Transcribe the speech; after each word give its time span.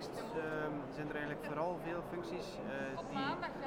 Ehm, 0.00 0.72
zijn 0.90 1.08
er 1.08 1.14
eigenlijk 1.14 1.44
vooral 1.44 1.78
veel 1.78 2.02
functies 2.02 2.58
eh, 2.58 2.66
die, 3.08 3.18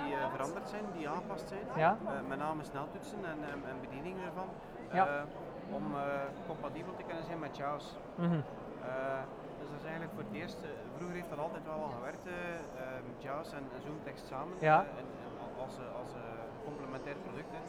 die 0.05 0.15
eh, 0.15 0.31
veranderd 0.31 0.69
zijn, 0.69 0.91
die 0.91 1.09
aangepast 1.09 1.47
zijn. 1.47 1.67
Ja? 1.75 1.99
Eh, 2.07 2.21
met 2.21 2.37
name 2.37 2.63
sneltoetsen 2.63 3.25
en, 3.25 3.43
en, 3.43 3.65
en 3.65 3.79
bedieningen 3.79 4.25
ervan. 4.25 4.55
Ja. 4.91 5.07
eh, 5.21 5.23
om 5.67 5.95
eh, 5.95 6.21
compatibel 6.45 6.93
te 6.93 7.03
kunnen 7.03 7.23
zijn 7.23 7.39
met 7.39 7.55
JAWS. 7.55 7.99
Mhm. 8.15 8.41
Eh, 8.79 9.21
dus 9.57 9.67
dat 9.69 9.77
is 9.77 9.83
eigenlijk 9.83 10.13
voor 10.13 10.23
het 10.23 10.31
eerst, 10.33 10.65
vroeger 10.95 11.15
heeft 11.15 11.29
dat 11.29 11.39
altijd 11.39 11.63
wel 11.63 11.83
al 11.83 11.89
gewerkt, 11.89 12.25
eh, 12.25 12.97
ehm, 12.97 13.05
JAWS 13.17 13.51
en, 13.51 13.71
en 13.71 13.81
Zoomtekst 13.81 14.27
samen, 14.27 14.57
Ja. 14.59 14.85
en- 14.85 15.13
en 15.23 15.37
al- 15.37 15.53
als, 15.55 15.79
als 15.79 16.13
eh, 16.13 16.21
complementair 16.63 17.15
product. 17.17 17.51
hè. 17.51 17.59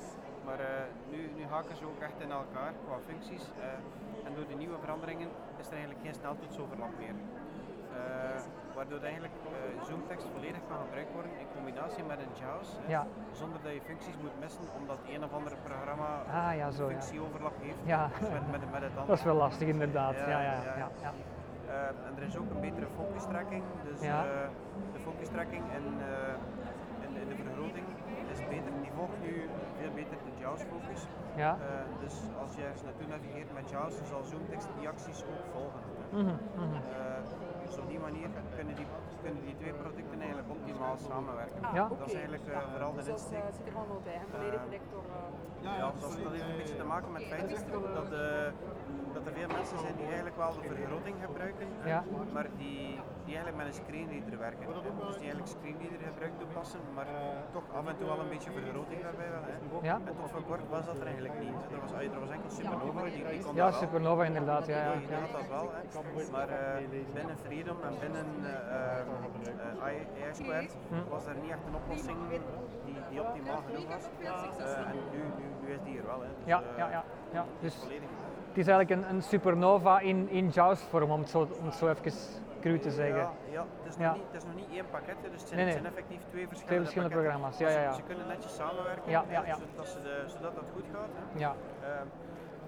Maar 0.41 0.61
eh, 0.61 0.83
nu, 1.03 1.33
nu 1.33 1.47
haken 1.47 1.77
ze 1.77 1.87
ook 1.87 2.01
echt 2.01 2.21
in 2.21 2.31
elkaar 2.31 2.75
qua 2.83 3.01
functies. 3.01 3.53
eh, 3.53 3.65
en 4.23 4.35
door 4.35 4.47
de 4.47 4.55
nieuwe 4.55 4.79
veranderingen 4.79 5.37
is 5.57 5.67
er 5.67 5.73
eigenlijk 5.73 6.01
geen 6.01 6.15
sneltoetsoverlap 6.15 6.95
meer. 6.95 7.17
Eh, 7.95 8.41
waardoor 8.75 9.01
eigenlijk 9.01 9.37
eh, 9.45 9.83
Zoomtekst 9.89 10.27
volledig 10.35 10.63
kan 10.69 10.79
gebruikt 10.85 11.13
worden 11.13 11.33
in 11.43 11.47
combinatie 11.57 12.03
met 12.13 12.19
een 12.25 12.35
JAWS. 12.41 12.69
Ja. 12.87 13.07
Zonder 13.33 13.59
dat 13.63 13.73
je 13.73 13.81
functies 13.91 14.17
moet 14.23 14.37
missen 14.41 14.65
omdat 14.81 14.99
een 15.15 15.25
of 15.25 15.33
ander 15.33 15.53
programma 15.69 16.09
Ah 16.41 16.57
ja, 16.57 16.71
zo 16.71 16.89
functieoverlap 16.89 17.55
heeft 17.61 17.83
Ja. 17.85 18.11
met, 18.35 18.51
met, 18.51 18.63
met 18.77 18.83
het 18.87 18.95
andere. 18.99 19.07
Dat 19.07 19.19
is 19.19 19.25
wel 19.25 19.35
lastig 19.35 19.69
inderdaad. 19.69 20.15
Ja, 20.17 20.29
Ja, 20.29 20.55
ja. 20.83 20.89
Eh, 21.67 22.07
en 22.07 22.13
er 22.17 22.23
is 22.23 22.37
ook 22.37 22.51
een 22.51 22.61
betere 22.61 22.87
focustracking. 22.97 23.63
Dus 23.89 24.01
de 24.95 25.01
focustracking 25.09 25.65
in, 25.79 25.87
in, 27.07 27.13
in 27.23 27.29
de 27.29 27.37
vergroting 27.43 27.87
is 28.33 28.39
beter. 28.49 28.73
Die 28.83 28.93
volgt 28.97 29.19
nu 29.27 29.49
veel 29.81 29.93
beter 29.95 30.17
de 30.27 30.33
JAWS 30.43 30.63
focus. 30.63 31.01
Ja. 31.37 31.57
Dus 32.01 32.15
als 32.43 32.55
je 32.57 32.63
ergens 32.63 32.83
naartoe 32.83 33.07
navigeert 33.07 33.53
met 33.55 33.71
JAWS, 33.71 33.97
dan 33.99 34.07
zal 34.07 34.23
Zoomtekst 34.23 34.69
die 34.79 34.89
acties 34.89 35.25
ook 35.31 35.45
volgen. 35.55 35.81
Mhm, 36.11 36.37
mhm. 36.65 36.80
Manier 38.11 38.29
kunnen 38.57 38.75
die, 38.81 38.87
kunnen 39.25 39.43
die 39.49 39.57
twee 39.61 39.75
producten 39.83 40.19
eigenlijk 40.27 40.51
optimaal 40.57 40.97
samenwerken. 41.11 41.61
Ja. 41.79 41.85
Dat 41.99 42.07
is 42.11 42.15
eigenlijk 42.21 42.47
eh, 42.47 42.59
vooral 42.73 42.91
de 42.93 42.97
Dus 42.97 43.07
dat 43.07 43.17
is, 43.17 43.23
insteek. 43.23 43.45
eh, 43.49 43.57
zit 43.59 43.67
er 43.71 43.77
allemaal 43.81 44.03
bij. 44.11 44.19
En 44.23 44.29
volledig 44.35 44.61
Eh, 44.61 44.67
gedekt 44.69 44.89
door... 44.95 45.05
Ja, 45.95 46.01
dat, 46.01 46.33
heeft 46.33 46.51
een 46.51 46.57
beetje 46.57 46.77
te 46.77 46.85
maken 46.85 47.13
met 47.13 47.23
het 47.23 47.31
feit 47.33 47.51
dat, 47.99 48.13
eh, 48.13 48.53
dat 49.15 49.23
er 49.27 49.33
veel 49.39 49.49
mensen 49.59 49.79
zijn 49.79 49.97
die 49.97 50.07
eigenlijk 50.07 50.37
wel 50.37 50.53
de 50.53 50.63
vergroting 50.75 51.17
gebruiken, 51.27 51.67
Ja. 51.85 52.05
maar 52.33 52.47
die, 52.63 53.01
die 53.25 53.35
eigenlijk 53.35 53.57
met 53.63 53.67
een 53.71 53.79
screenreader 53.83 54.39
werken. 54.39 54.65
hè. 54.67 54.73
Dus 55.07 55.17
die 55.21 55.27
eigenlijk 55.29 55.53
screenreader 55.57 56.01
gebruik 56.11 56.33
toepassen, 56.43 56.81
maar 56.97 57.09
toch 57.57 57.67
af 57.79 57.87
en 57.91 57.97
toe 57.99 58.07
wel 58.13 58.21
een 58.25 58.33
beetje 58.35 58.51
vergroting 58.59 59.01
daarbij 59.07 59.31
wel. 59.37 59.45
Hè. 59.51 59.55
Ja. 59.91 59.97
En 60.09 60.15
tot 60.21 60.31
voor 60.35 60.45
kort 60.51 60.65
was 60.77 60.85
dat 60.91 60.99
er 61.03 61.07
eigenlijk 61.13 61.37
niet. 61.45 61.59
Er 61.75 61.81
was, 61.85 61.93
er 62.17 62.21
was 62.25 62.31
enkel 62.37 62.51
Supernova, 62.51 63.01
die, 63.03 63.25
die 63.31 63.43
kon 63.47 63.55
Ja, 63.55 63.65
dat 63.65 63.73
wel. 63.73 63.81
Supernova 63.83 64.23
inderdaad. 64.33 64.65
Ja, 64.67 64.77
ja, 64.85 64.93
Die 64.99 65.17
had 65.25 65.33
dat 65.39 65.49
wel, 65.57 65.67
hè. 65.77 66.31
maar 66.37 66.49
eh, 66.49 66.89
binnen 67.19 67.37
Freedom 67.45 67.77
en 67.89 67.95
binnen 68.05 68.27
uh, 68.43 69.85
AI 69.85 70.07
Squared 70.33 70.77
Hm. 70.89 70.95
was 71.15 71.27
er 71.27 71.35
niet 71.43 71.51
echt 71.51 71.65
een 71.69 71.75
oplossing 71.75 72.19
die, 72.85 72.95
die 73.11 73.21
optimaal 73.21 73.63
genoeg 73.67 73.87
was. 73.95 74.05
En 74.59 74.97
nu, 75.13 75.23
die 75.85 75.99
er 75.99 76.07
wel. 76.07 76.21
Hè. 76.21 76.27
Dus, 76.37 76.47
Ja, 76.47 76.59
eh, 76.61 76.79
ja, 76.79 76.91
ja, 76.91 77.05
ja. 77.33 77.41
is 77.61 77.73
Dus 77.75 77.83
volledig. 77.83 78.09
het 78.49 78.59
is 78.59 78.67
eigenlijk 78.67 78.91
een, 79.03 79.15
een 79.15 79.23
supernova 79.23 80.01
in, 80.01 80.29
in 80.29 80.49
JAWS-vorm, 80.49 81.11
om, 81.11 81.21
het 81.21 81.29
zo- 81.29 81.49
om 81.61 81.65
het 81.67 81.75
zo 81.75 81.89
even 81.89 82.13
cru 82.61 82.79
te 82.79 82.91
zeggen. 82.91 83.17
Ja, 83.17 83.31
ja, 83.51 83.61
het, 83.83 83.89
is 83.91 83.97
nog 83.97 84.07
Ja. 84.07 84.13
Niet, 84.13 84.23
het 84.31 84.43
is 84.43 84.45
nog 84.49 84.55
niet 84.55 84.71
één 84.73 84.85
pakket, 84.91 85.17
dus 85.23 85.41
het 85.41 85.49
zijn, 85.49 85.55
Nee, 85.61 85.65
nee. 85.65 85.75
het 85.75 85.83
zijn 85.83 85.95
effectief 85.95 86.21
twee 86.31 86.49
verschillende, 86.49 86.67
Twee 86.67 86.81
verschillende 86.81 87.15
programma's, 87.15 87.59
ja, 87.59 87.65
Maar 87.65 87.73
ja, 87.75 87.79
ze- 87.81 87.85
ja. 87.89 87.93
Ze 87.93 88.03
kunnen 88.03 88.27
netjes 88.27 88.55
samenwerken, 88.55 89.11
Ja, 89.11 89.25
hè, 89.27 89.33
ja, 89.33 89.43
ja. 89.47 89.57
Zodat, 89.57 89.89
ze 89.89 90.01
de, 90.03 90.25
zodat 90.27 90.55
dat 90.55 90.65
goed 90.75 90.85
gaat. 90.95 91.11
Hè. 91.19 91.39
Ja. 91.39 91.55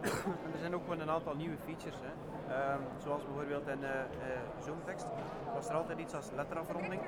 En 0.45 0.51
er 0.53 0.59
zijn 0.61 0.75
ook 0.75 0.83
gewoon 0.83 1.01
een 1.01 1.11
aantal 1.11 1.35
nieuwe 1.35 1.57
features, 1.65 2.01
hè. 2.07 2.13
Ehm, 2.55 2.81
zoals 3.05 3.23
bijvoorbeeld 3.25 3.67
in 3.69 3.85
eh, 3.85 3.91
eh, 3.91 4.05
Zoomtekst 4.65 5.07
was 5.55 5.69
er 5.69 5.75
altijd 5.75 5.99
iets 5.99 6.15
als 6.15 6.31
letterafronding. 6.35 7.01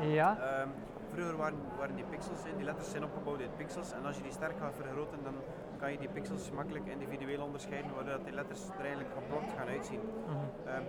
Ja. 0.00 0.36
Ehm, 0.40 0.68
vroeger 1.12 1.36
waren, 1.36 1.58
waren 1.78 1.94
die 1.94 2.04
pixels, 2.04 2.42
die 2.56 2.64
letters 2.64 2.90
zijn 2.90 3.04
opgebouwd 3.04 3.40
uit 3.40 3.56
pixels 3.56 3.92
en 3.92 4.04
als 4.04 4.16
je 4.16 4.22
die 4.22 4.32
sterk 4.32 4.58
gaat 4.58 4.74
vergroten 4.74 5.18
dan 5.22 5.34
kan 5.80 5.92
je 5.92 5.98
die 5.98 6.08
pixels 6.08 6.50
makkelijk 6.50 6.86
individueel 6.86 7.42
onderscheiden 7.42 7.94
waardoor 7.94 8.18
die 8.24 8.34
letters 8.34 8.62
er 8.78 8.84
eigenlijk 8.84 9.12
geblokt 9.18 9.52
gaan 9.56 9.68
uitzien. 9.68 10.00
Mhm. 10.00 10.68
Ehm, 10.68 10.82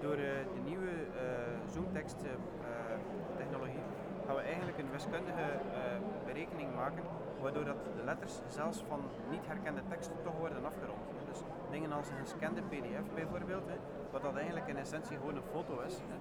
door 0.00 0.18
eh, 0.18 0.44
de 0.54 0.62
nieuwe 0.64 0.90
eh, 0.90 1.72
Zoomtekst 1.72 2.20
eh, 2.22 2.30
technologie 3.36 3.84
gaan 4.26 4.36
we 4.36 4.42
eigenlijk 4.42 4.78
een 4.78 4.90
wiskundige 4.90 5.46
berekening 6.24 6.74
maken 6.74 7.04
waardoor 7.40 7.64
dat 7.64 7.76
de 7.96 8.04
letters 8.04 8.40
zelfs 8.46 8.84
van 8.88 9.00
niet 9.30 9.46
herkende 9.46 9.82
teksten 9.88 10.16
toch 10.22 10.38
worden 10.38 10.64
afgerond. 10.64 11.00
Dus 11.30 11.40
dingen 11.70 11.92
als 11.92 12.08
een 12.08 12.24
gescande 12.26 12.62
pdf 12.62 13.06
bijvoorbeeld, 13.14 13.66
hè, 13.66 13.76
wat 14.10 14.22
dat 14.22 14.34
eigenlijk 14.34 14.68
in 14.68 14.76
essentie 14.76 15.16
gewoon 15.16 15.36
een 15.36 15.50
foto 15.52 15.80
is, 15.80 15.96
hè, 16.10 16.16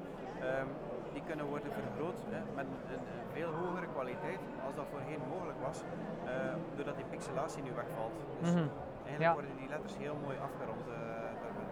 ehm, 0.47 0.67
die 1.13 1.23
kunnen 1.29 1.45
worden 1.53 1.71
vergroot 1.81 2.19
hè, 2.33 2.39
met 2.59 2.65
een, 2.93 2.99
veel 3.37 3.51
hogere 3.61 3.87
kwaliteit 3.95 4.41
als 4.65 4.75
dat 4.75 4.85
voorheen 4.91 5.21
mogelijk 5.35 5.59
was, 5.67 5.77
eh, 6.25 6.31
doordat 6.75 6.95
die 6.95 7.05
pixelatie 7.13 7.63
nu 7.63 7.71
wegvalt. 7.81 8.15
Dus 8.41 8.49
Mhm. 8.49 8.57
eigenlijk 9.05 9.21
Ja. 9.27 9.33
worden 9.33 9.55
die 9.61 9.69
letters 9.73 9.95
heel 9.97 10.17
mooi 10.25 10.35
afgerond. 10.47 10.81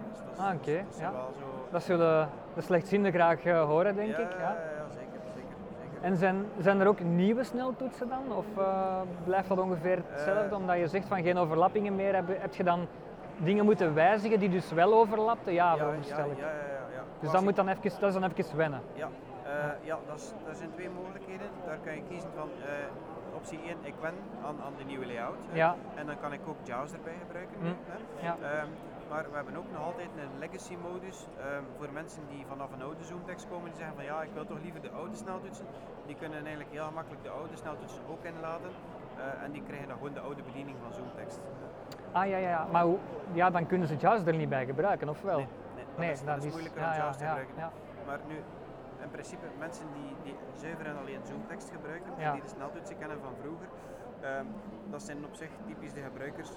Dus 0.09 0.19
dat 0.25 0.33
is, 0.33 0.39
Ah, 0.39 0.53
oké, 0.59 0.75
dat 0.85 0.94
is 0.95 1.00
ja. 1.00 1.11
wel 1.11 1.31
zo... 1.41 1.47
Dat 1.72 1.83
zullen 1.83 2.29
de 2.55 2.61
slechtzienden 2.61 3.11
graag 3.11 3.44
eh, 3.45 3.63
horen, 3.63 3.95
denk 3.95 4.11
ja, 4.17 4.17
ik. 4.25 4.31
Ja, 4.31 4.38
Ja. 4.39 4.55
zeker, 4.89 5.19
zeker, 5.35 5.56
zeker. 5.81 6.03
En 6.07 6.17
zijn, 6.17 6.45
zijn 6.59 6.79
er 6.79 6.88
ook 6.88 7.00
nieuwe 7.00 7.44
sneltoetsen 7.44 8.07
dan? 8.09 8.23
Of 8.35 8.45
blijft 9.23 9.47
dat 9.47 9.59
ongeveer 9.59 10.00
hetzelfde? 10.09 10.56
Omdat 10.56 10.77
je 10.77 10.88
zegt 10.88 11.07
van 11.07 11.21
geen 11.23 11.38
overlappingen 11.38 11.95
meer, 11.95 12.16
heb, 12.16 12.41
heb 12.41 12.53
je 12.56 12.63
dan 12.63 12.88
dingen 13.38 13.66
moeten 13.66 13.94
wijzigen 13.94 14.39
die 14.39 14.50
dus 14.50 14.71
wel 14.71 14.94
overlapten? 14.94 15.53
Ja, 15.53 15.75
ja, 15.75 15.83
ja, 15.83 16.17
ja, 16.17 16.25
ja. 16.38 17.03
Dus 17.19 17.31
dat, 17.31 17.41
moet 17.41 17.56
dan 17.56 17.67
even, 17.67 17.81
dat 18.00 18.13
is 18.13 18.19
dan 18.19 18.31
even 18.35 18.57
wennen. 18.57 18.81
Ja, 18.94 19.07
ja 19.81 19.97
dat, 20.07 20.33
zijn 20.51 20.71
twee 20.71 20.89
mogelijkheden. 20.89 21.47
Daar 21.65 21.77
kan 21.85 21.95
je 21.95 22.03
kiezen 22.09 22.31
van 22.35 22.49
eh, 22.65 23.35
optie 23.35 23.59
1, 23.61 23.77
ik 23.81 23.93
wen 24.01 24.13
aan, 24.45 24.57
aan 24.65 24.73
de 24.77 24.83
nieuwe 24.83 25.05
layout. 25.05 25.43
Ja. 25.51 25.75
En 25.95 26.05
dan 26.05 26.19
kan 26.19 26.33
ik 26.33 26.39
ook 26.47 26.57
JAWS 26.63 26.93
erbij 26.93 27.17
gebruiken. 27.25 27.55
Hè. 27.61 27.73
ja. 28.27 28.35
Ehm, 28.41 28.67
maar 29.09 29.25
we 29.29 29.35
hebben 29.35 29.55
ook 29.55 29.71
nog 29.71 29.83
altijd 29.83 30.09
een 30.23 30.39
legacy 30.39 30.75
modus 30.89 31.27
ehm, 31.39 31.63
voor 31.77 31.88
mensen 31.93 32.23
die 32.29 32.45
vanaf 32.47 32.71
een 32.71 32.81
oude 32.81 33.03
Zoomtekst 33.03 33.47
komen 33.49 33.69
die 33.69 33.77
zeggen 33.77 33.95
van 33.95 34.05
ja, 34.05 34.21
ik 34.21 34.33
wil 34.33 34.45
toch 34.45 34.61
liever 34.61 34.81
de 34.81 34.89
oude 34.89 35.15
sneltoetsen. 35.15 35.65
Die 36.05 36.15
kunnen 36.15 36.39
eigenlijk 36.39 36.71
heel 36.71 36.85
gemakkelijk 36.85 37.23
de 37.23 37.29
oude 37.29 37.55
sneltoetsen 37.55 38.01
ook 38.09 38.23
inladen. 38.23 38.71
eh, 39.17 39.43
en 39.43 39.51
die 39.51 39.63
krijgen 39.63 39.88
dan 39.88 39.97
gewoon 39.97 40.13
de 40.13 40.19
oude 40.19 40.41
bediening 40.43 40.77
van 40.83 40.93
Zoomtekst. 40.93 41.39
Ah 42.11 42.27
ja, 42.27 42.38
ja, 42.38 42.49
ja. 42.49 42.67
Maar 42.71 42.83
hoe, 42.83 42.97
ja, 43.31 43.49
dan 43.49 43.65
kunnen 43.67 43.88
ze 43.88 43.95
JAWS 43.95 44.25
er 44.25 44.35
niet 44.35 44.49
bij 44.49 44.65
gebruiken, 44.65 45.09
of 45.09 45.21
wel? 45.21 45.38
Nee, 45.38 45.47
nee, 45.97 46.09
dat 46.09 46.17
is, 46.19 46.23
dat 46.25 46.43
is 46.43 46.51
moeilijker 46.51 46.81
om 46.81 46.88
ja, 46.88 46.95
JAWS 46.97 47.17
te 47.17 47.23
ja, 47.23 47.29
gebruiken. 47.29 47.55
ja. 47.57 47.71
Maar 48.05 48.19
nu, 48.27 48.35
in 49.03 49.09
principe, 49.09 49.45
mensen 49.59 49.85
die, 49.93 50.11
die 50.23 50.35
zuiver 50.55 50.85
en 50.85 50.97
alleen 50.97 51.19
Zoomtekst 51.23 51.69
gebruiken, 51.69 52.11
Ja. 52.17 52.31
die 52.31 52.41
de 52.41 52.47
sneltoetsen 52.47 52.97
kennen 52.97 53.19
van 53.21 53.33
vroeger, 53.41 53.67
ehm, 54.21 54.45
dat 54.89 55.01
zijn 55.03 55.25
op 55.25 55.35
zich 55.35 55.49
typisch 55.67 55.93
de 55.93 56.01
gebruikers 56.01 56.49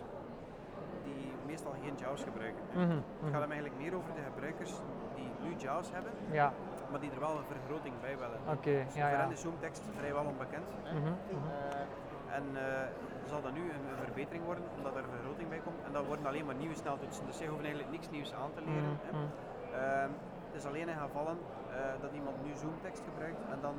die 1.05 1.33
meestal 1.47 1.75
geen 1.83 1.95
JAWS 2.01 2.23
gebruiken. 2.23 2.63
Mhm, 2.73 2.81
Het 2.81 3.21
mhm. 3.21 3.31
gaat 3.33 3.41
hem 3.41 3.51
eigenlijk 3.51 3.81
meer 3.83 3.95
over 3.95 4.15
de 4.15 4.23
gebruikers 4.33 4.73
die 5.15 5.31
nu 5.45 5.51
JAWS 5.57 5.91
hebben, 5.93 6.13
Ja, 6.31 6.53
maar 6.91 7.01
die 7.01 7.11
er 7.11 7.21
wel 7.21 7.37
een 7.39 7.51
vergroting 7.55 7.95
bij 8.01 8.17
willen. 8.19 8.41
oké. 8.57 8.75
Dus 8.85 8.95
ja, 8.95 9.07
voor 9.09 9.17
ja. 9.17 9.23
hen 9.23 9.33
is 9.33 9.41
Zoomtekst 9.41 9.83
vrijwel 9.99 10.25
onbekend. 10.25 10.67
Mhm, 10.85 10.97
mhm. 10.97 11.49
Eh, 11.53 12.37
en 12.39 12.45
eh, 12.55 12.89
zal 13.29 13.43
dat 13.43 13.53
nu 13.53 13.61
een, 13.61 13.85
een 13.91 14.05
verbetering 14.05 14.45
worden, 14.45 14.65
omdat 14.77 14.97
er 14.97 15.03
een 15.05 15.15
vergroting 15.19 15.49
bij 15.49 15.59
komt. 15.67 15.81
En 15.87 15.93
dat 15.93 16.07
worden 16.07 16.27
alleen 16.27 16.47
maar 16.47 16.55
nieuwe 16.55 16.75
sneltoetsen, 16.75 17.27
dus 17.27 17.37
zij 17.37 17.47
hoeven 17.47 17.65
eigenlijk 17.65 17.95
niks 17.97 18.11
nieuws 18.11 18.35
aan 18.35 18.53
te 18.55 18.63
leren. 18.69 18.99
Mhm. 19.11 20.11
Het 20.53 20.61
is 20.61 20.67
alleen 20.69 20.89
in 20.89 20.97
gevallen 21.09 21.39
eh, 21.71 21.77
dat 22.01 22.11
iemand 22.15 22.37
nu 22.47 22.51
Zoomtekst 22.63 23.03
gebruikt 23.11 23.41
en 23.55 23.59
dan 23.61 23.75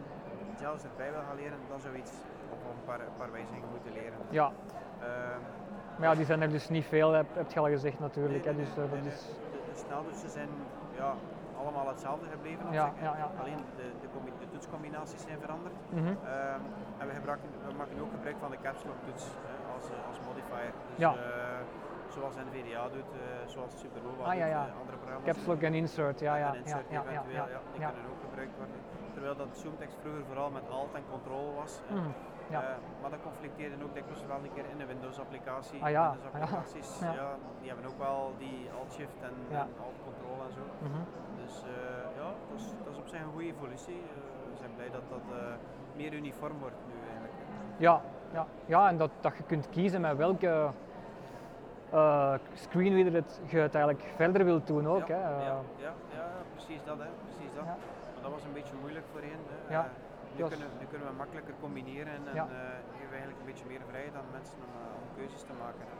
JAWS 0.61 0.83
erbij 0.83 1.11
wil 1.11 1.21
gaan 1.27 1.35
leren, 1.35 1.57
dan 1.69 1.79
zou 1.81 1.95
iets 1.95 2.11
op 2.51 2.59
een 2.75 2.83
paar, 2.85 2.99
een 2.99 3.17
paar 3.17 3.31
wijzigingen 3.31 3.69
moeten 3.69 3.93
leren. 3.93 4.19
Ja, 4.29 4.51
Ehm, 4.99 5.41
maar 5.97 6.09
ja, 6.09 6.15
die 6.15 6.25
zijn 6.25 6.41
er 6.41 6.49
dus 6.49 6.69
niet 6.69 6.85
veel, 6.85 7.11
heb, 7.11 7.25
heb 7.33 7.51
je 7.51 7.59
al 7.59 7.65
gezegd 7.77 7.99
natuurlijk. 7.99 8.43
nee, 8.45 8.53
hè, 8.53 8.59
dus, 8.59 8.75
nee, 8.75 8.85
eh, 8.85 8.91
dat 8.91 9.01
nee, 9.01 9.13
is. 9.13 9.21
De, 9.51 9.59
de 9.71 9.75
sneltoetsen 9.85 10.29
zijn 10.29 10.49
ja, 10.95 11.13
allemaal 11.57 11.87
hetzelfde 11.87 12.27
gebleven 12.31 12.71
Ja, 12.71 12.85
zich, 12.85 12.99
hè. 12.99 13.05
ja, 13.05 13.17
ja. 13.17 13.31
Alleen 13.41 13.61
de, 13.75 13.87
de, 14.01 14.07
combi- 14.13 14.33
de 14.39 14.49
toetscombinaties 14.49 15.21
zijn 15.23 15.39
veranderd. 15.39 15.73
Mhm. 15.89 16.07
Ehm, 16.07 16.61
en 16.99 17.07
we, 17.07 17.13
gebruiken, 17.13 17.49
we 17.67 17.73
maken 17.77 17.99
ook 18.01 18.11
gebruik 18.11 18.35
van 18.39 18.51
de 18.51 18.57
caps 18.61 18.83
lock 18.83 18.99
toets 19.05 19.23
als, 19.75 19.85
eh, 19.89 20.07
als 20.09 20.17
modifier. 20.27 20.71
Dus, 20.89 20.97
Ja. 20.97 21.13
Zoals 22.15 22.35
NVDA 22.47 22.83
doet, 22.95 23.11
eh, 23.13 23.47
zoals 23.53 23.73
Supernova 23.79 24.23
Ah, 24.23 24.35
ja, 24.35 24.45
doet, 24.45 24.53
ja. 24.57 24.67
eh, 24.67 24.79
andere 24.81 24.97
programma's. 24.97 25.27
Caps 25.29 25.45
lock 25.45 25.61
en 25.61 25.73
insert, 25.73 26.19
ja, 26.19 26.35
ja. 26.35 26.47
en 26.47 26.55
insert 26.59 26.89
ja, 26.89 27.01
ja, 27.01 27.09
eventueel, 27.11 27.47
ja, 27.55 27.59
die 27.73 27.81
kunnen 27.95 28.11
ook 28.13 28.23
gebruikt 28.27 28.55
worden. 28.57 28.79
Terwijl 29.13 29.35
dat 29.35 29.51
Zoomtekst 29.61 29.97
vroeger 30.01 30.25
vooral 30.25 30.49
met 30.59 30.65
alt 30.69 30.93
en 30.93 31.03
control 31.09 31.53
was. 31.61 31.81
Eh, 31.89 32.59
maar 33.01 33.09
dat 33.09 33.21
conflicteerde 33.29 33.75
ook 33.83 33.93
dikwijls 33.93 34.25
wel 34.25 34.37
een 34.43 34.53
keer 34.53 34.65
in 34.73 34.77
de 34.77 34.85
Windows-applicatie. 34.85 35.83
Ah, 35.83 35.89
ja, 35.89 36.15
Windows 36.31 37.01
ah, 37.01 37.13
ja. 37.15 37.29
die 37.59 37.67
hebben 37.71 37.85
ook 37.91 37.97
wel 37.97 38.33
die 38.37 38.69
alt-shift 38.79 39.19
en, 39.29 39.35
alt-control 39.87 40.37
en 40.47 40.53
zo. 40.57 40.63
Mhm. 40.87 41.01
Dus 41.41 41.53
ja, 42.19 42.29
dat 42.49 42.59
is, 42.59 42.65
dat 42.83 42.93
is 42.93 42.99
op 42.99 43.07
zich 43.07 43.19
een 43.21 43.31
goede 43.37 43.47
evolutie. 43.55 44.01
We 44.51 44.57
zijn 44.57 44.71
blij 44.75 44.89
dat 44.89 45.05
dat 45.09 45.27
meer 45.95 46.13
uniform 46.13 46.57
wordt 46.59 46.79
nu 46.87 46.93
eigenlijk. 47.09 47.33
Ja, 47.77 48.01
ja, 48.33 48.45
ja, 48.65 48.89
en 48.89 48.97
dat, 48.97 49.11
dat 49.21 49.37
je 49.37 49.43
kunt 49.43 49.69
kiezen 49.69 50.01
met 50.01 50.17
welke 50.17 50.71
eh 51.93 52.33
screenreader 52.53 53.13
het, 53.13 53.41
je 53.45 53.57
het 53.57 53.75
eigenlijk 53.75 54.05
verder 54.15 54.45
wilt 54.45 54.67
doen 54.67 54.87
ook. 54.87 55.07
ja, 55.07 55.17
hè. 55.17 55.35
Eh, 55.37 55.45
ja, 55.45 55.61
ja, 55.85 55.93
ja, 56.17 56.25
precies 56.53 56.81
dat. 56.85 56.97
Hè, 56.97 57.09
precies 57.25 57.51
dat. 57.55 57.65
Want 57.65 58.21
dat 58.21 58.31
was 58.31 58.43
een 58.43 58.53
beetje 58.59 58.75
moeilijk 58.81 59.05
voorheen. 59.11 59.39
Hè. 59.51 59.73
Ja, 59.73 59.83
Eh, 59.83 60.39
nu, 60.39 60.47
kunnen, 60.47 60.67
nu 60.79 60.85
kunnen 60.85 61.07
we 61.07 61.13
makkelijker 61.13 61.53
combineren 61.65 62.13
en 62.17 62.23
geven 62.93 63.09
we 63.09 63.15
eigenlijk 63.19 63.39
een 63.39 63.49
beetje 63.51 63.65
meer 63.71 63.81
vrijheid 63.89 64.15
aan 64.19 64.29
mensen 64.37 64.57
om, 64.65 64.71
om 65.01 65.07
keuzes 65.17 65.41
te 65.49 65.55
maken. 65.63 65.83
hè. 65.89 65.95